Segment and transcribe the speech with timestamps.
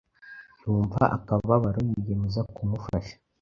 [0.63, 3.15] yumva akababaro yiyemeza kumufasha